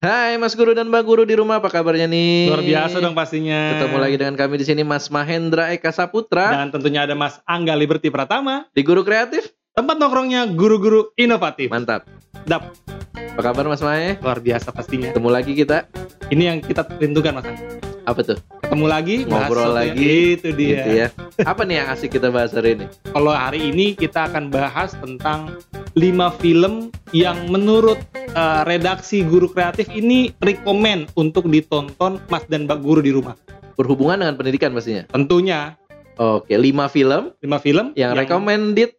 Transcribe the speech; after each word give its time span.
Hai 0.00 0.36
Mas 0.36 0.52
Guru 0.52 0.76
dan 0.76 0.92
Mbak 0.92 1.04
Guru 1.08 1.24
di 1.24 1.32
rumah 1.32 1.56
apa 1.56 1.72
kabarnya 1.72 2.04
nih? 2.04 2.52
Luar 2.52 2.60
biasa 2.60 3.00
dong 3.00 3.16
pastinya. 3.16 3.72
Ketemu 3.72 3.96
lagi 3.96 4.16
dengan 4.20 4.36
kami 4.36 4.60
di 4.60 4.68
sini 4.68 4.84
Mas 4.84 5.08
Mahendra 5.08 5.72
Eka 5.72 5.88
Saputra 5.88 6.52
Dan 6.52 6.68
tentunya 6.68 7.08
ada 7.08 7.16
Mas 7.16 7.40
Angga 7.48 7.72
Liberty 7.72 8.12
Pratama, 8.12 8.68
di 8.76 8.84
Guru 8.84 9.00
Kreatif. 9.00 9.56
tempat 9.72 9.96
nongkrongnya 9.96 10.52
guru-guru 10.52 11.16
inovatif. 11.16 11.72
Mantap. 11.72 12.04
Dap, 12.44 12.76
Apa 13.16 13.40
kabar 13.40 13.64
Mas 13.64 13.80
Mahe? 13.80 14.20
luar 14.20 14.36
biasa 14.36 14.76
pastinya. 14.76 15.08
Ketemu 15.08 15.32
lagi 15.32 15.56
kita. 15.56 15.88
Ini 16.28 16.42
yang 16.44 16.58
kita 16.60 16.84
rindukan 17.00 17.40
Mas 17.40 17.48
Angga. 17.48 17.64
Apa 18.04 18.20
tuh? 18.20 18.59
Ketemu 18.70 18.86
lagi, 18.86 19.26
Ngobrol 19.26 19.66
yang- 19.66 19.78
lagi. 19.82 20.14
Itu 20.38 20.48
dia. 20.54 20.70
Gitu 20.78 20.90
ya. 20.94 21.06
Apa 21.42 21.66
nih 21.66 21.82
yang 21.82 21.88
asik 21.90 22.14
kita 22.14 22.30
bahas 22.30 22.54
hari 22.54 22.78
ini? 22.78 22.86
Kalau 23.10 23.34
hari 23.34 23.74
ini 23.74 23.98
kita 23.98 24.30
akan 24.30 24.46
bahas 24.46 24.94
tentang 24.94 25.58
5 25.98 26.30
film 26.38 26.94
yang 27.10 27.50
menurut 27.50 27.98
uh, 28.30 28.62
redaksi 28.62 29.26
guru 29.26 29.50
kreatif 29.50 29.90
ini 29.90 30.30
rekomend 30.38 31.10
untuk 31.18 31.50
ditonton 31.50 32.22
Mas 32.30 32.46
dan 32.46 32.70
Mbak 32.70 32.78
Guru 32.78 33.02
di 33.02 33.10
rumah. 33.10 33.34
Berhubungan 33.74 34.22
dengan 34.22 34.38
pendidikan 34.38 34.70
pastinya. 34.70 35.02
Tentunya 35.10 35.74
Oke, 36.14 36.54
5 36.54 36.62
film 36.94 37.34
5 37.42 37.66
film 37.66 37.86
yang 37.98 38.14
recommended. 38.14 38.94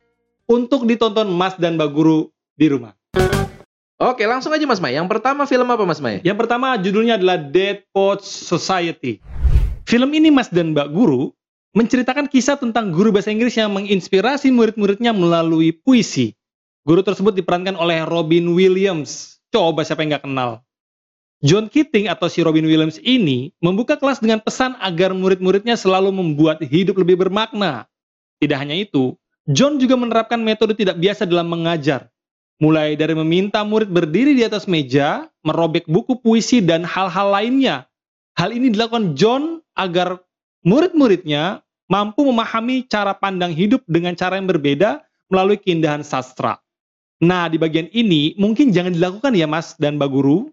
untuk 0.51 0.83
ditonton 0.83 1.31
Mas 1.31 1.55
dan 1.55 1.79
Mbak 1.79 1.89
Guru 1.95 2.27
di 2.59 2.67
rumah. 2.67 2.91
Oke, 3.95 4.27
langsung 4.27 4.51
aja 4.51 4.67
Mas 4.67 4.83
Mai. 4.83 4.99
Yang 4.99 5.07
pertama 5.07 5.47
film 5.47 5.63
apa 5.63 5.87
Mas 5.87 6.03
Mai? 6.03 6.19
Yang 6.27 6.43
pertama 6.43 6.75
judulnya 6.75 7.15
adalah 7.15 7.39
Dead 7.39 7.87
Poets 7.95 8.27
Society. 8.27 9.23
Film 9.91 10.15
ini 10.15 10.31
Mas 10.31 10.47
dan 10.47 10.71
Mbak 10.71 10.87
Guru 10.95 11.35
menceritakan 11.75 12.31
kisah 12.31 12.55
tentang 12.55 12.95
guru 12.95 13.11
bahasa 13.11 13.27
Inggris 13.27 13.59
yang 13.59 13.75
menginspirasi 13.75 14.47
murid-muridnya 14.47 15.11
melalui 15.11 15.75
puisi. 15.75 16.31
Guru 16.87 17.03
tersebut 17.03 17.35
diperankan 17.35 17.75
oleh 17.75 17.99
Robin 18.07 18.55
Williams. 18.55 19.43
Coba 19.51 19.83
siapa 19.83 19.99
yang 19.99 20.15
nggak 20.15 20.23
kenal? 20.23 20.63
John 21.43 21.67
Keating 21.67 22.07
atau 22.07 22.31
si 22.31 22.39
Robin 22.39 22.63
Williams 22.63 23.03
ini 23.03 23.51
membuka 23.59 23.99
kelas 23.99 24.23
dengan 24.23 24.39
pesan 24.39 24.79
agar 24.79 25.11
murid-muridnya 25.11 25.75
selalu 25.75 26.15
membuat 26.15 26.63
hidup 26.63 26.95
lebih 26.95 27.27
bermakna. 27.27 27.83
Tidak 28.39 28.55
hanya 28.55 28.79
itu, 28.79 29.19
John 29.43 29.75
juga 29.75 29.99
menerapkan 29.99 30.39
metode 30.39 30.71
tidak 30.71 31.03
biasa 31.03 31.27
dalam 31.27 31.51
mengajar, 31.51 32.07
mulai 32.63 32.95
dari 32.95 33.11
meminta 33.11 33.59
murid 33.67 33.91
berdiri 33.91 34.39
di 34.39 34.47
atas 34.47 34.71
meja, 34.71 35.27
merobek 35.43 35.83
buku 35.83 36.15
puisi, 36.15 36.63
dan 36.63 36.87
hal-hal 36.87 37.27
lainnya. 37.27 37.90
Hal 38.39 38.55
ini 38.55 38.71
dilakukan 38.71 39.13
John 39.19 39.59
agar 39.75 40.21
murid-muridnya 40.63 41.61
mampu 41.91 42.23
memahami 42.23 42.87
cara 42.87 43.11
pandang 43.11 43.51
hidup 43.51 43.83
dengan 43.89 44.15
cara 44.15 44.39
yang 44.39 44.47
berbeda 44.47 45.03
melalui 45.27 45.59
keindahan 45.59 46.03
sastra. 46.03 46.59
Nah, 47.21 47.51
di 47.51 47.59
bagian 47.59 47.91
ini 47.93 48.33
mungkin 48.39 48.73
jangan 48.73 48.95
dilakukan 48.95 49.35
ya 49.35 49.45
Mas 49.45 49.75
dan 49.77 49.99
Mbak 49.99 50.09
Guru. 50.09 50.49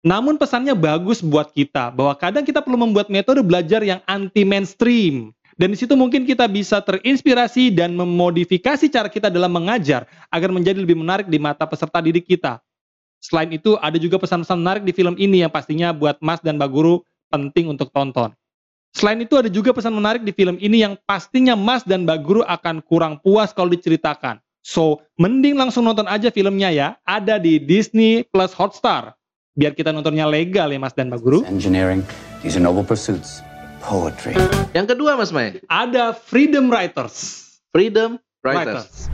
Namun 0.00 0.40
pesannya 0.40 0.72
bagus 0.72 1.20
buat 1.20 1.52
kita, 1.52 1.92
bahwa 1.92 2.16
kadang 2.16 2.40
kita 2.40 2.64
perlu 2.64 2.80
membuat 2.80 3.12
metode 3.12 3.44
belajar 3.44 3.84
yang 3.84 4.00
anti-mainstream. 4.08 5.32
Dan 5.60 5.76
di 5.76 5.76
situ 5.76 5.92
mungkin 5.92 6.24
kita 6.24 6.48
bisa 6.48 6.80
terinspirasi 6.80 7.68
dan 7.76 7.92
memodifikasi 7.92 8.88
cara 8.88 9.12
kita 9.12 9.28
dalam 9.28 9.52
mengajar 9.52 10.08
agar 10.32 10.48
menjadi 10.48 10.80
lebih 10.80 10.96
menarik 10.96 11.28
di 11.28 11.36
mata 11.36 11.68
peserta 11.68 12.00
didik 12.00 12.24
kita. 12.24 12.64
Selain 13.20 13.52
itu, 13.52 13.76
ada 13.76 14.00
juga 14.00 14.16
pesan-pesan 14.16 14.56
menarik 14.56 14.88
di 14.88 14.96
film 14.96 15.12
ini 15.20 15.44
yang 15.44 15.52
pastinya 15.52 15.92
buat 15.92 16.16
Mas 16.24 16.40
dan 16.40 16.56
Mbak 16.56 16.70
Guru 16.72 17.04
penting 17.30 17.70
untuk 17.70 17.94
tonton. 17.94 18.34
Selain 18.90 19.22
itu, 19.22 19.38
ada 19.38 19.46
juga 19.46 19.70
pesan 19.70 19.94
menarik 19.94 20.26
di 20.26 20.34
film 20.34 20.58
ini 20.58 20.82
yang 20.82 20.98
pastinya 21.06 21.54
Mas 21.54 21.86
dan 21.86 22.02
Mbak 22.02 22.18
Guru 22.26 22.42
akan 22.42 22.82
kurang 22.82 23.22
puas 23.22 23.54
kalau 23.54 23.70
diceritakan. 23.70 24.42
So, 24.66 25.00
mending 25.16 25.56
langsung 25.56 25.86
nonton 25.86 26.10
aja 26.10 26.28
filmnya 26.28 26.68
ya. 26.74 26.98
Ada 27.06 27.38
di 27.38 27.62
Disney 27.62 28.26
Plus 28.26 28.50
Hotstar. 28.52 29.14
Biar 29.54 29.78
kita 29.78 29.94
nontonnya 29.94 30.26
legal 30.26 30.74
ya 30.74 30.78
Mas 30.82 30.92
dan 30.92 31.08
Mbak 31.08 31.20
Guru. 31.22 31.38
Engineering, 31.46 32.02
these 32.42 32.58
are 32.58 32.62
noble 32.62 32.84
pursuits. 32.84 33.40
Poetry. 33.80 34.36
Yang 34.76 34.92
kedua 34.92 35.16
Mas 35.16 35.32
Mai, 35.32 35.56
Ada 35.70 36.12
Freedom 36.12 36.68
Writers. 36.68 37.48
Freedom 37.72 38.20
Writers. 38.44 39.08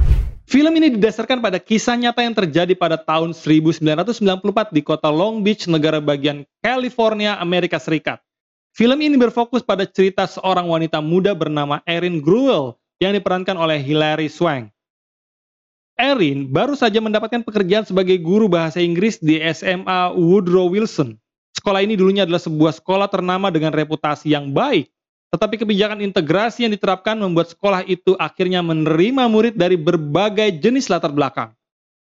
Film 0.56 0.72
ini 0.72 0.88
didasarkan 0.96 1.44
pada 1.44 1.60
kisah 1.60 2.00
nyata 2.00 2.24
yang 2.24 2.32
terjadi 2.32 2.72
pada 2.72 2.96
tahun 2.96 3.36
1994 3.36 4.72
di 4.72 4.80
kota 4.80 5.12
Long 5.12 5.44
Beach, 5.44 5.68
negara 5.68 6.00
bagian 6.00 6.48
California, 6.64 7.36
Amerika 7.36 7.76
Serikat. 7.76 8.24
Film 8.72 8.96
ini 9.04 9.20
berfokus 9.20 9.60
pada 9.60 9.84
cerita 9.84 10.24
seorang 10.24 10.64
wanita 10.64 11.04
muda 11.04 11.36
bernama 11.36 11.84
Erin 11.84 12.24
Gruel 12.24 12.72
yang 12.96 13.12
diperankan 13.12 13.52
oleh 13.52 13.84
Hilary 13.84 14.32
Swank. 14.32 14.72
Erin 15.92 16.48
baru 16.48 16.72
saja 16.72 17.04
mendapatkan 17.04 17.44
pekerjaan 17.44 17.84
sebagai 17.84 18.16
guru 18.16 18.48
bahasa 18.48 18.80
Inggris 18.80 19.20
di 19.20 19.36
SMA 19.52 20.16
Woodrow 20.16 20.72
Wilson. 20.72 21.20
Sekolah 21.52 21.84
ini 21.84 22.00
dulunya 22.00 22.24
adalah 22.24 22.40
sebuah 22.40 22.80
sekolah 22.80 23.12
ternama 23.12 23.52
dengan 23.52 23.76
reputasi 23.76 24.32
yang 24.32 24.56
baik. 24.56 24.88
Tetapi 25.36 25.60
kebijakan 25.60 26.00
integrasi 26.00 26.64
yang 26.64 26.72
diterapkan 26.72 27.12
membuat 27.12 27.52
sekolah 27.52 27.84
itu 27.84 28.16
akhirnya 28.16 28.64
menerima 28.64 29.28
murid 29.28 29.52
dari 29.52 29.76
berbagai 29.76 30.48
jenis 30.64 30.88
latar 30.88 31.12
belakang. 31.12 31.52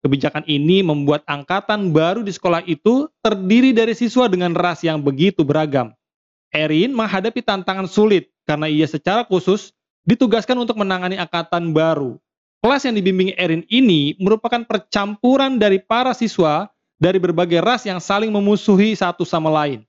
Kebijakan 0.06 0.46
ini 0.46 0.86
membuat 0.86 1.26
angkatan 1.26 1.90
baru 1.90 2.22
di 2.22 2.30
sekolah 2.30 2.62
itu 2.70 3.10
terdiri 3.26 3.74
dari 3.74 3.98
siswa 3.98 4.30
dengan 4.30 4.54
ras 4.54 4.86
yang 4.86 5.02
begitu 5.02 5.42
beragam. 5.42 5.90
Erin 6.54 6.94
menghadapi 6.94 7.42
tantangan 7.42 7.90
sulit 7.90 8.30
karena 8.46 8.70
ia 8.70 8.86
secara 8.86 9.26
khusus 9.26 9.74
ditugaskan 10.06 10.62
untuk 10.62 10.78
menangani 10.78 11.18
angkatan 11.18 11.74
baru. 11.74 12.22
Kelas 12.62 12.86
yang 12.86 12.94
dibimbing 12.94 13.34
Erin 13.42 13.66
ini 13.74 14.14
merupakan 14.22 14.62
percampuran 14.62 15.58
dari 15.58 15.82
para 15.82 16.14
siswa 16.14 16.70
dari 17.02 17.18
berbagai 17.18 17.58
ras 17.66 17.90
yang 17.90 17.98
saling 17.98 18.30
memusuhi 18.30 18.94
satu 18.94 19.26
sama 19.26 19.50
lain. 19.50 19.82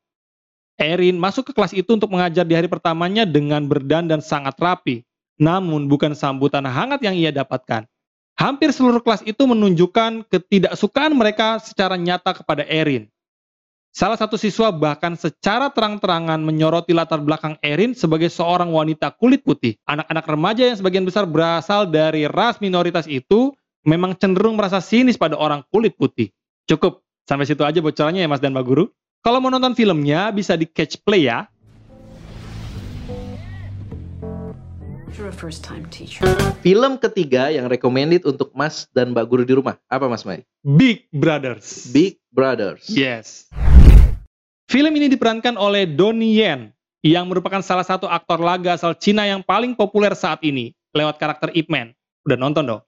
Erin 0.77 1.17
masuk 1.17 1.51
ke 1.51 1.53
kelas 1.57 1.73
itu 1.73 1.89
untuk 1.97 2.13
mengajar 2.13 2.45
di 2.45 2.53
hari 2.53 2.69
pertamanya 2.69 3.25
dengan 3.25 3.65
berdandan 3.65 4.21
sangat 4.21 4.57
rapi. 4.61 5.05
Namun 5.37 5.89
bukan 5.89 6.17
sambutan 6.17 6.65
hangat 6.65 7.01
yang 7.05 7.17
ia 7.17 7.33
dapatkan. 7.33 7.85
Hampir 8.37 8.69
seluruh 8.69 9.01
kelas 9.01 9.25
itu 9.25 9.49
menunjukkan 9.49 10.29
ketidaksukaan 10.29 11.17
mereka 11.17 11.57
secara 11.57 11.97
nyata 11.97 12.37
kepada 12.37 12.69
Erin. 12.69 13.09
Salah 13.97 14.21
satu 14.21 14.37
siswa 14.37 14.69
bahkan 14.69 15.17
secara 15.17 15.73
terang-terangan 15.73 16.37
menyoroti 16.45 16.93
latar 16.93 17.17
belakang 17.25 17.57
Erin 17.65 17.97
sebagai 17.97 18.29
seorang 18.29 18.69
wanita 18.69 19.09
kulit 19.17 19.41
putih. 19.41 19.81
Anak-anak 19.89 20.25
remaja 20.29 20.69
yang 20.69 20.77
sebagian 20.77 21.09
besar 21.09 21.25
berasal 21.25 21.89
dari 21.89 22.29
ras 22.29 22.61
minoritas 22.61 23.09
itu 23.09 23.57
memang 23.89 24.13
cenderung 24.21 24.61
merasa 24.61 24.85
sinis 24.85 25.17
pada 25.17 25.41
orang 25.41 25.65
kulit 25.73 25.97
putih. 25.97 26.29
Cukup, 26.69 27.01
sampai 27.25 27.49
situ 27.49 27.65
aja 27.65 27.81
bocorannya 27.81 28.21
ya 28.21 28.29
Mas 28.29 28.45
dan 28.45 28.53
Mbak 28.53 28.65
Guru. 28.69 28.93
Kalau 29.27 29.43
mau 29.43 29.51
nonton 29.51 29.75
filmnya 29.75 30.31
bisa 30.31 30.55
di 30.55 30.71
catch 30.71 31.03
play 31.03 31.27
ya. 31.27 31.51
You're 35.19 35.27
a 35.27 35.35
first 35.35 35.67
time 35.67 35.83
teacher. 35.91 36.23
Film 36.63 36.95
ketiga 36.95 37.51
yang 37.51 37.67
recommended 37.67 38.23
untuk 38.23 38.55
Mas 38.55 38.87
dan 38.95 39.11
Mbak 39.11 39.27
Guru 39.27 39.43
di 39.43 39.59
rumah. 39.59 39.83
Apa 39.91 40.07
Mas 40.07 40.23
Mai? 40.23 40.47
Big 40.63 41.11
Brothers. 41.11 41.91
Big 41.91 42.23
Brothers. 42.31 42.87
Yes. 42.87 43.51
Film 44.71 44.95
ini 44.95 45.11
diperankan 45.11 45.59
oleh 45.59 45.91
Donnie 45.91 46.39
Yen 46.39 46.71
yang 47.03 47.27
merupakan 47.27 47.59
salah 47.67 47.83
satu 47.83 48.07
aktor 48.07 48.39
laga 48.39 48.79
asal 48.79 48.95
Cina 48.95 49.27
yang 49.27 49.43
paling 49.43 49.75
populer 49.75 50.15
saat 50.15 50.39
ini 50.47 50.71
lewat 50.95 51.19
karakter 51.19 51.51
Ip 51.51 51.67
Man. 51.67 51.91
Udah 52.31 52.39
nonton 52.39 52.63
dong. 52.63 52.83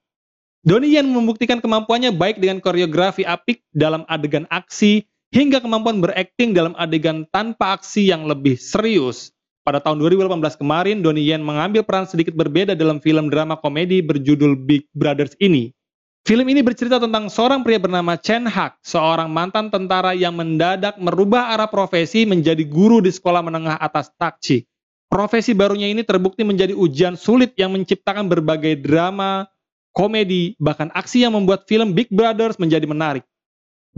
Donnie 0.62 0.94
Yen 0.94 1.10
membuktikan 1.10 1.58
kemampuannya 1.58 2.14
baik 2.14 2.38
dengan 2.38 2.62
koreografi 2.62 3.26
apik 3.26 3.66
dalam 3.74 4.06
adegan 4.06 4.46
aksi 4.54 5.02
hingga 5.32 5.60
kemampuan 5.60 6.00
berakting 6.00 6.56
dalam 6.56 6.72
adegan 6.76 7.28
tanpa 7.28 7.76
aksi 7.76 8.08
yang 8.08 8.24
lebih 8.24 8.56
serius. 8.56 9.32
Pada 9.68 9.84
tahun 9.84 10.00
2018 10.00 10.56
kemarin, 10.56 11.04
Donnie 11.04 11.28
Yen 11.28 11.44
mengambil 11.44 11.84
peran 11.84 12.08
sedikit 12.08 12.32
berbeda 12.32 12.72
dalam 12.72 13.04
film 13.04 13.28
drama 13.28 13.60
komedi 13.60 14.00
berjudul 14.00 14.56
Big 14.56 14.88
Brothers 14.96 15.36
ini. 15.44 15.76
Film 16.24 16.48
ini 16.48 16.64
bercerita 16.64 16.96
tentang 16.96 17.28
seorang 17.28 17.60
pria 17.60 17.76
bernama 17.76 18.16
Chen 18.16 18.48
Hak, 18.48 18.80
seorang 18.80 19.28
mantan 19.28 19.68
tentara 19.68 20.16
yang 20.16 20.36
mendadak 20.36 20.96
merubah 20.96 21.52
arah 21.52 21.68
profesi 21.68 22.24
menjadi 22.24 22.64
guru 22.64 23.04
di 23.04 23.12
sekolah 23.12 23.44
menengah 23.44 23.76
atas 23.76 24.08
Takchi. 24.16 24.64
Profesi 25.08 25.56
barunya 25.56 25.88
ini 25.88 26.04
terbukti 26.04 26.44
menjadi 26.44 26.72
ujian 26.76 27.16
sulit 27.16 27.56
yang 27.56 27.72
menciptakan 27.72 28.28
berbagai 28.28 28.76
drama, 28.80 29.48
komedi, 29.92 30.56
bahkan 30.60 30.88
aksi 30.96 31.28
yang 31.28 31.36
membuat 31.36 31.68
film 31.68 31.92
Big 31.92 32.08
Brothers 32.08 32.56
menjadi 32.60 32.84
menarik. 32.88 33.24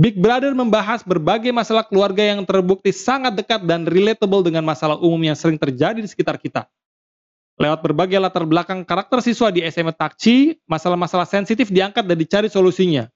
Big 0.01 0.17
Brother 0.17 0.57
membahas 0.57 1.05
berbagai 1.05 1.53
masalah 1.53 1.85
keluarga 1.85 2.25
yang 2.25 2.41
terbukti 2.49 2.89
sangat 2.89 3.37
dekat 3.37 3.69
dan 3.69 3.85
relatable 3.85 4.41
dengan 4.41 4.65
masalah 4.65 4.97
umum 4.97 5.21
yang 5.21 5.37
sering 5.37 5.61
terjadi 5.61 6.01
di 6.01 6.09
sekitar 6.09 6.41
kita. 6.41 6.65
Lewat 7.61 7.85
berbagai 7.85 8.17
latar 8.17 8.49
belakang 8.49 8.81
karakter 8.81 9.21
siswa 9.21 9.53
di 9.53 9.61
SMA 9.69 9.93
Takchi, 9.93 10.57
masalah-masalah 10.65 11.29
sensitif 11.29 11.69
diangkat 11.69 12.09
dan 12.09 12.17
dicari 12.17 12.49
solusinya. 12.49 13.13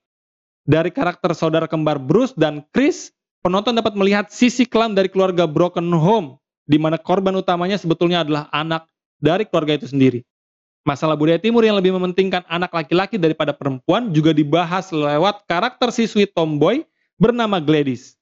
Dari 0.69 0.93
karakter 0.93 1.33
saudara 1.33 1.65
kembar 1.65 1.97
Bruce 1.97 2.37
dan 2.37 2.61
Chris, 2.69 3.09
penonton 3.41 3.73
dapat 3.73 3.97
melihat 3.97 4.29
sisi 4.29 4.69
kelam 4.69 4.93
dari 4.93 5.09
keluarga 5.09 5.49
broken 5.49 5.89
home, 5.89 6.37
di 6.69 6.77
mana 6.77 7.01
korban 7.01 7.33
utamanya 7.33 7.81
sebetulnya 7.81 8.29
adalah 8.29 8.53
anak 8.53 8.85
dari 9.17 9.49
keluarga 9.49 9.81
itu 9.81 9.89
sendiri. 9.89 10.21
Masalah 10.85 11.17
budaya 11.17 11.41
timur 11.41 11.65
yang 11.65 11.81
lebih 11.81 11.97
mementingkan 11.97 12.45
anak 12.45 12.69
laki-laki 12.69 13.17
daripada 13.17 13.57
perempuan 13.57 14.13
juga 14.13 14.37
dibahas 14.37 14.93
lewat 14.93 15.49
karakter 15.49 15.89
siswi 15.89 16.29
tomboy 16.29 16.85
bernama 17.17 17.57
Gladys. 17.57 18.21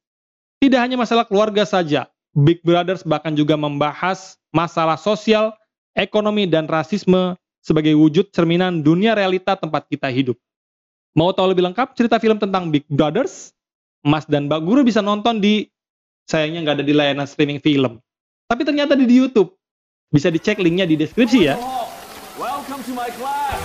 Tidak 0.62 0.78
hanya 0.78 0.94
masalah 0.94 1.26
keluarga 1.26 1.66
saja, 1.66 2.06
Big 2.30 2.62
Brothers 2.62 3.02
bahkan 3.02 3.34
juga 3.34 3.58
membahas 3.58 4.38
masalah 4.54 4.94
sosial, 4.94 5.50
ekonomi, 5.98 6.46
dan 6.46 6.70
rasisme 6.70 7.34
sebagai 7.58 7.98
wujud 7.98 8.30
cerminan 8.30 8.78
dunia 8.78 9.18
realita 9.18 9.58
tempat 9.58 9.90
kita 9.90 10.06
hidup. 10.06 10.38
Mau 11.18 11.34
tahu 11.34 11.50
lebih 11.50 11.66
lengkap 11.66 11.98
cerita 11.98 12.22
film 12.22 12.38
tentang 12.38 12.70
Big 12.70 12.86
Brothers? 12.86 13.50
Mas 14.06 14.22
dan 14.30 14.46
Mbak 14.46 14.62
Guru 14.62 14.80
bisa 14.86 15.02
nonton 15.02 15.42
di, 15.42 15.66
sayangnya 16.30 16.62
nggak 16.62 16.76
ada 16.78 16.86
di 16.86 16.94
layanan 16.94 17.26
streaming 17.26 17.58
film. 17.58 17.98
Tapi 18.46 18.62
ternyata 18.62 18.94
di, 18.94 19.02
di 19.02 19.18
YouTube. 19.18 19.50
Bisa 20.14 20.30
dicek 20.30 20.62
linknya 20.62 20.86
di 20.86 20.94
deskripsi 20.94 21.40
ya. 21.42 21.81
Welcome 22.40 22.81
to 22.88 22.96
my 22.96 23.12
class. 23.12 23.61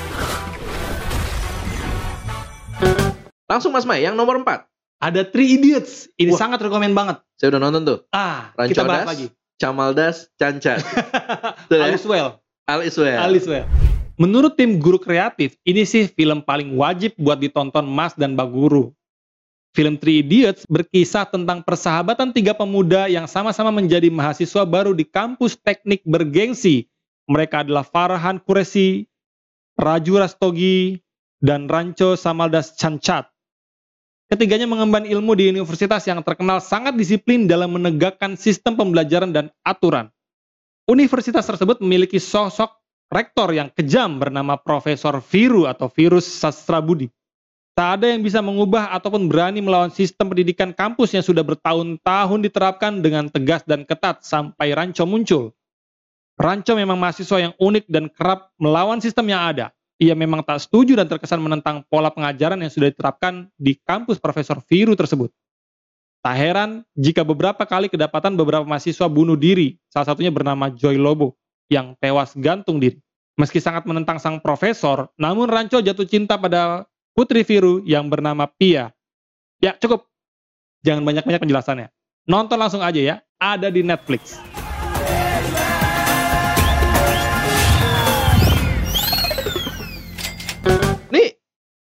Langsung 3.47 3.71
Mas 3.71 3.87
Mai, 3.87 4.03
yang 4.03 4.11
nomor 4.11 4.43
4. 4.43 4.67
Ada 4.99 5.23
Three 5.23 5.55
Idiots. 5.55 6.11
Ini 6.19 6.35
Wah. 6.35 6.39
sangat 6.43 6.59
rekomen 6.59 6.91
banget. 6.91 7.23
Saya 7.39 7.55
udah 7.55 7.63
nonton 7.63 7.87
tuh. 7.87 7.99
Ah, 8.11 8.51
Rancodas, 8.59 8.75
kita 8.75 8.83
bahas 8.83 9.07
lagi. 9.07 9.27
Camaldas, 9.55 10.27
Canca. 10.35 10.83
Ya? 11.71 11.87
Alice 11.87 12.03
Well. 12.03 12.43
Al 12.67 12.83
Iswell. 12.83 13.15
Alice 13.15 13.47
Well. 13.47 13.63
Menurut 14.19 14.59
tim 14.59 14.75
guru 14.75 14.99
kreatif, 14.99 15.55
ini 15.63 15.87
sih 15.87 16.11
film 16.11 16.43
paling 16.43 16.75
wajib 16.75 17.15
buat 17.15 17.39
ditonton 17.39 17.87
Mas 17.87 18.19
dan 18.19 18.35
Mbak 18.35 18.51
Guru. 18.51 18.91
Film 19.71 19.95
Three 19.95 20.19
Idiots 20.19 20.67
berkisah 20.67 21.23
tentang 21.23 21.63
persahabatan 21.63 22.35
tiga 22.35 22.51
pemuda 22.51 23.07
yang 23.07 23.31
sama-sama 23.31 23.71
menjadi 23.71 24.11
mahasiswa 24.11 24.67
baru 24.67 24.91
di 24.91 25.07
kampus 25.07 25.55
teknik 25.55 26.03
bergengsi. 26.03 26.91
Mereka 27.27 27.67
adalah 27.67 27.83
Farhan 27.83 28.39
Kuresi, 28.39 29.03
Raju 29.75 30.13
Rastogi, 30.23 30.95
dan 31.43 31.67
Rancho 31.67 32.15
Samaldas 32.15 32.73
Cancat. 32.79 33.27
Ketiganya 34.27 34.67
mengemban 34.67 35.07
ilmu 35.07 35.35
di 35.39 35.47
universitas 35.47 36.03
yang 36.07 36.19
terkenal 36.19 36.59
sangat 36.59 36.95
disiplin 36.99 37.47
dalam 37.47 37.71
menegakkan 37.75 38.35
sistem 38.35 38.75
pembelajaran 38.75 39.31
dan 39.31 39.51
aturan. 39.63 40.11
Universitas 40.87 41.43
tersebut 41.43 41.79
memiliki 41.83 42.19
sosok 42.19 42.71
rektor 43.11 43.51
yang 43.55 43.71
kejam 43.71 44.19
bernama 44.19 44.59
Profesor 44.59 45.19
Viru 45.19 45.67
atau 45.67 45.91
Virus 45.91 46.27
Sastrabudi. 46.27 47.11
Tak 47.75 48.01
ada 48.01 48.09
yang 48.09 48.23
bisa 48.23 48.41
mengubah 48.41 48.89
ataupun 48.95 49.29
berani 49.29 49.61
melawan 49.61 49.93
sistem 49.93 50.33
pendidikan 50.33 50.73
kampus 50.73 51.13
yang 51.13 51.21
sudah 51.21 51.45
bertahun-tahun 51.45 52.39
diterapkan 52.39 53.03
dengan 53.05 53.29
tegas 53.29 53.61
dan 53.67 53.85
ketat 53.85 54.25
sampai 54.25 54.73
Ranco 54.73 55.05
muncul. 55.05 55.56
Ranco 56.37 56.77
memang 56.77 57.01
mahasiswa 57.01 57.49
yang 57.49 57.53
unik 57.57 57.89
dan 57.89 58.13
kerap 58.13 58.53
melawan 58.61 59.01
sistem 59.01 59.33
yang 59.33 59.41
ada. 59.41 59.73
Ia 59.97 60.13
memang 60.13 60.45
tak 60.45 60.61
setuju 60.61 60.93
dan 60.93 61.09
terkesan 61.09 61.41
menentang 61.41 61.81
pola 61.89 62.13
pengajaran 62.13 62.61
yang 62.61 62.69
sudah 62.69 62.93
diterapkan 62.93 63.49
di 63.57 63.73
kampus 63.81 64.21
Profesor 64.21 64.61
Viru 64.69 64.93
tersebut. 64.93 65.33
Tak 66.21 66.37
heran 66.37 66.85
jika 66.93 67.25
beberapa 67.25 67.65
kali 67.65 67.89
kedapatan 67.89 68.37
beberapa 68.37 68.61
mahasiswa 68.61 69.09
bunuh 69.09 69.33
diri, 69.33 69.81
salah 69.89 70.13
satunya 70.13 70.29
bernama 70.29 70.69
Joy 70.69 71.01
Lobo, 71.01 71.33
yang 71.73 71.97
tewas 71.97 72.37
gantung 72.37 72.77
diri. 72.77 73.01
Meski 73.37 73.57
sangat 73.57 73.89
menentang 73.89 74.21
sang 74.21 74.37
profesor, 74.37 75.09
namun 75.17 75.49
Ranco 75.49 75.81
jatuh 75.81 76.05
cinta 76.05 76.37
pada 76.37 76.85
putri 77.17 77.41
Viru 77.41 77.81
yang 77.81 78.05
bernama 78.13 78.45
Pia. 78.45 78.93
Ya, 79.57 79.73
cukup. 79.73 80.05
Jangan 80.85 81.01
banyak-banyak 81.01 81.41
penjelasannya. 81.41 81.87
Nonton 82.29 82.57
langsung 82.61 82.85
aja 82.85 83.01
ya, 83.01 83.15
ada 83.41 83.73
di 83.73 83.81
Netflix. 83.81 84.37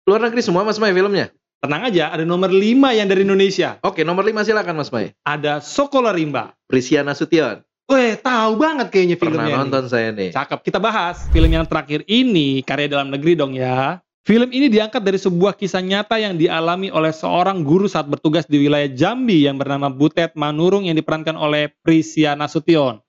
Luar 0.05 0.21
negeri 0.21 0.41
semua 0.45 0.62
Mas 0.65 0.77
Mai 0.77 0.93
filmnya. 0.93 1.33
Tenang 1.65 1.89
aja, 1.89 2.12
ada 2.12 2.29
nomor 2.29 2.53
5 2.53 2.93
yang 2.93 3.09
dari 3.09 3.25
Indonesia. 3.25 3.81
Oke, 3.81 4.05
nomor 4.05 4.21
5 4.21 4.45
silakan 4.45 4.77
Mas 4.77 4.93
Mai. 4.93 5.17
Ada 5.25 5.65
Sokola 5.65 6.12
Rimba. 6.12 6.53
Prisiana 6.69 7.17
Sution. 7.17 7.65
Weh, 7.89 8.17
tahu 8.21 8.61
banget 8.61 8.93
kayaknya 8.93 9.17
filmnya. 9.17 9.49
Pernah 9.49 9.65
nonton 9.65 9.85
saya 9.89 10.12
nih. 10.12 10.37
Cakep, 10.37 10.61
kita 10.61 10.77
bahas. 10.77 11.25
Film 11.33 11.49
yang 11.49 11.65
terakhir 11.65 12.05
ini 12.05 12.61
karya 12.65 12.89
dalam 12.93 13.09
negeri 13.09 13.33
dong 13.33 13.56
ya. 13.56 14.05
Film 14.25 14.49
ini 14.53 14.73
diangkat 14.73 15.05
dari 15.05 15.21
sebuah 15.21 15.53
kisah 15.56 15.85
nyata 15.85 16.17
yang 16.17 16.37
dialami 16.37 16.89
oleh 16.89 17.12
seorang 17.12 17.61
guru 17.61 17.89
saat 17.89 18.09
bertugas 18.09 18.49
di 18.49 18.57
wilayah 18.61 18.89
Jambi 18.89 19.45
yang 19.45 19.61
bernama 19.61 19.93
Butet 19.93 20.33
Manurung 20.33 20.89
yang 20.89 20.97
diperankan 20.97 21.37
oleh 21.37 21.73
Prisia 21.85 22.33
Nasution. 22.33 23.05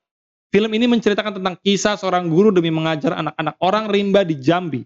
Film 0.52 0.72
ini 0.76 0.88
menceritakan 0.88 1.40
tentang 1.40 1.56
kisah 1.60 1.96
seorang 2.00 2.28
guru 2.28 2.52
demi 2.52 2.72
mengajar 2.72 3.16
anak-anak 3.16 3.56
orang 3.64 3.92
rimba 3.92 4.28
di 4.28 4.36
Jambi. 4.40 4.84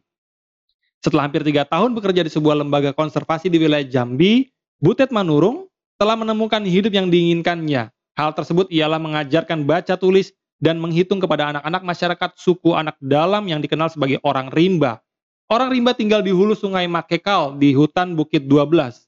Setelah 1.00 1.32
hampir 1.32 1.48
tiga 1.48 1.64
tahun 1.64 1.96
bekerja 1.96 2.28
di 2.28 2.32
sebuah 2.32 2.60
lembaga 2.60 2.92
konservasi 2.92 3.48
di 3.48 3.56
wilayah 3.56 3.88
Jambi, 3.88 4.52
Butet 4.84 5.16
Manurung 5.16 5.72
telah 5.96 6.20
menemukan 6.20 6.60
hidup 6.64 6.92
yang 6.92 7.08
diinginkannya. 7.08 7.88
Hal 8.20 8.32
tersebut 8.36 8.68
ialah 8.68 9.00
mengajarkan 9.00 9.64
baca 9.64 9.96
tulis 9.96 10.36
dan 10.60 10.76
menghitung 10.76 11.24
kepada 11.24 11.56
anak-anak 11.56 11.84
masyarakat 11.88 12.30
suku 12.36 12.76
anak 12.76 13.00
dalam 13.00 13.48
yang 13.48 13.64
dikenal 13.64 13.88
sebagai 13.88 14.20
orang 14.28 14.52
rimba. 14.52 15.00
Orang 15.48 15.72
rimba 15.72 15.96
tinggal 15.96 16.20
di 16.20 16.36
hulu 16.36 16.52
sungai 16.52 16.84
Makekal 16.86 17.56
di 17.56 17.72
hutan 17.72 18.14
Bukit 18.14 18.44
12. 18.44 19.08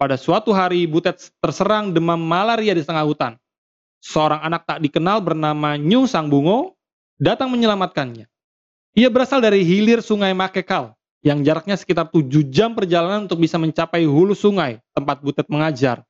Pada 0.00 0.16
suatu 0.16 0.56
hari, 0.56 0.88
Butet 0.88 1.20
terserang 1.40 1.92
demam 1.92 2.16
malaria 2.16 2.72
di 2.72 2.80
tengah 2.80 3.04
hutan. 3.04 3.36
Seorang 4.00 4.40
anak 4.40 4.64
tak 4.64 4.80
dikenal 4.80 5.20
bernama 5.20 5.76
Nyu 5.76 6.08
Sang 6.08 6.32
Bungo 6.32 6.76
datang 7.20 7.52
menyelamatkannya. 7.52 8.24
Ia 8.96 9.08
berasal 9.12 9.44
dari 9.44 9.64
hilir 9.64 10.00
sungai 10.00 10.32
Makekal, 10.32 10.96
yang 11.26 11.42
jaraknya 11.42 11.74
sekitar 11.74 12.06
7 12.06 12.22
jam 12.54 12.70
perjalanan 12.78 13.26
untuk 13.26 13.42
bisa 13.42 13.58
mencapai 13.58 14.06
hulu 14.06 14.30
sungai, 14.30 14.78
tempat 14.94 15.18
Butet 15.18 15.50
mengajar. 15.50 16.06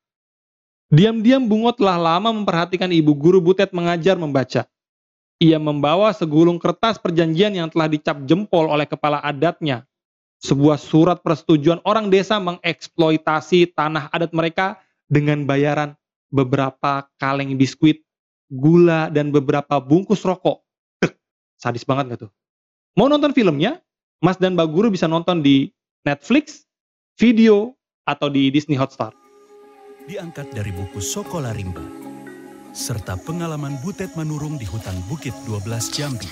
Diam-diam 0.93 1.41
Bungo 1.41 1.73
telah 1.73 1.97
lama 1.97 2.29
memperhatikan 2.29 2.93
ibu 2.93 3.17
guru 3.17 3.41
Butet 3.41 3.73
mengajar 3.73 4.13
membaca. 4.13 4.69
Ia 5.41 5.57
membawa 5.57 6.13
segulung 6.13 6.61
kertas 6.61 7.01
perjanjian 7.01 7.57
yang 7.57 7.65
telah 7.73 7.89
dicap 7.89 8.21
jempol 8.29 8.69
oleh 8.69 8.85
kepala 8.85 9.17
adatnya. 9.25 9.89
Sebuah 10.37 10.77
surat 10.77 11.25
persetujuan 11.25 11.81
orang 11.81 12.13
desa 12.13 12.37
mengeksploitasi 12.37 13.73
tanah 13.73 14.13
adat 14.13 14.29
mereka 14.37 14.77
dengan 15.09 15.49
bayaran 15.49 15.97
beberapa 16.29 17.09
kaleng 17.17 17.57
biskuit, 17.57 18.05
gula, 18.53 19.09
dan 19.09 19.33
beberapa 19.33 19.81
bungkus 19.81 20.21
rokok. 20.21 20.61
Sadis 21.57 21.81
banget 21.81 22.13
gak 22.13 22.29
tuh? 22.29 22.31
Mau 22.93 23.09
nonton 23.09 23.33
filmnya? 23.33 23.81
Mas 24.17 24.41
dan 24.41 24.57
Mbak 24.57 24.69
Guru 24.73 24.87
bisa 24.89 25.05
nonton 25.05 25.45
di 25.45 25.69
Netflix, 26.01 26.65
video, 27.21 27.77
atau 28.01 28.33
di 28.33 28.49
Disney 28.49 28.73
Hotstar. 28.73 29.13
diangkat 30.07 30.55
dari 30.55 30.71
buku 30.71 31.03
Sokola 31.03 31.51
Rimba, 31.51 31.83
serta 32.71 33.19
pengalaman 33.19 33.75
Butet 33.83 34.15
Manurung 34.15 34.55
di 34.55 34.63
hutan 34.63 34.95
Bukit 35.11 35.35
12 35.43 35.67
Jambi. 35.91 36.31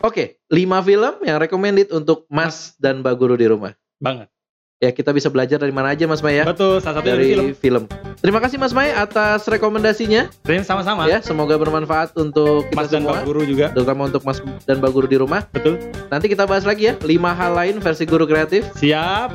Oke, 0.00 0.40
5 0.48 0.80
film 0.80 1.14
yang 1.20 1.36
recommended 1.36 1.92
untuk 1.92 2.24
Mas 2.32 2.72
dan 2.80 3.04
Mbak 3.04 3.14
Guru 3.20 3.36
di 3.36 3.44
rumah. 3.44 3.76
Banget. 4.00 4.32
Ya, 4.80 4.88
kita 4.90 5.12
bisa 5.12 5.28
belajar 5.28 5.60
dari 5.60 5.70
mana 5.70 5.92
aja 5.92 6.08
Mas 6.08 6.24
Mai 6.24 6.40
ya? 6.40 6.48
Betul, 6.48 6.80
salah 6.80 7.04
satu 7.04 7.12
dari 7.12 7.36
Dari 7.36 7.52
film. 7.54 7.84
film. 7.86 8.13
Terima 8.24 8.40
kasih 8.40 8.56
Mas 8.56 8.72
Mai 8.72 8.88
atas 8.88 9.44
rekomendasinya 9.44 10.32
Brand 10.48 10.64
sama-sama. 10.64 11.04
ya. 11.04 11.20
Semoga 11.20 11.60
bermanfaat 11.60 12.16
untuk 12.16 12.64
kita 12.72 12.76
Mas 12.80 12.88
dan 12.88 13.04
semua. 13.04 13.20
Mbak 13.20 13.24
Guru 13.28 13.42
juga. 13.44 13.66
Terutama 13.76 14.08
untuk 14.08 14.24
Mas 14.24 14.40
dan 14.64 14.80
Mbak 14.80 14.90
Guru 14.96 15.06
di 15.12 15.18
rumah. 15.20 15.44
Betul. 15.52 15.76
Nanti 16.08 16.32
kita 16.32 16.48
bahas 16.48 16.64
lagi 16.64 16.88
ya 16.88 16.96
5 16.96 17.04
hal 17.20 17.52
lain 17.52 17.74
versi 17.84 18.08
guru 18.08 18.24
kreatif. 18.24 18.64
Siap. 18.80 19.28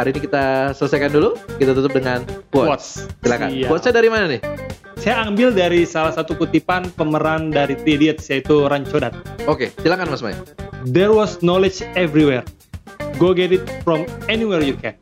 Hari 0.00 0.16
ini 0.16 0.20
kita 0.24 0.72
selesaikan 0.72 1.12
dulu. 1.12 1.36
Kita 1.60 1.76
tutup 1.76 1.92
dengan 1.92 2.24
quotes. 2.48 3.04
Quotes. 3.04 3.20
Silakan. 3.20 3.48
Siap. 3.52 3.68
Quotesnya 3.68 3.92
dari 3.92 4.08
mana 4.08 4.24
nih? 4.32 4.40
Saya 4.96 5.20
ambil 5.28 5.52
dari 5.52 5.84
salah 5.84 6.16
satu 6.16 6.40
kutipan 6.40 6.88
pemeran 6.96 7.52
dari 7.52 7.76
Three 7.76 8.00
Idiots 8.00 8.32
yaitu 8.32 8.64
Rancodat. 8.64 9.12
Oke, 9.44 9.68
silakan 9.84 10.08
Mas 10.08 10.24
Mai. 10.24 10.32
There 10.88 11.12
was 11.12 11.44
knowledge 11.44 11.84
everywhere. 11.92 12.48
Go 13.20 13.36
get 13.36 13.52
it 13.52 13.60
from 13.84 14.08
anywhere 14.32 14.64
you 14.64 14.72
can. 14.80 14.96